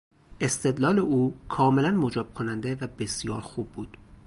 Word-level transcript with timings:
استدلال 0.41 0.99
او 0.99 1.33
کاملا 1.49 1.91
مجاب 1.91 2.33
کننده 2.33 2.75
و 2.75 2.87
بسیار 2.99 3.41
خوب 3.41 3.71
بود. 3.71 3.97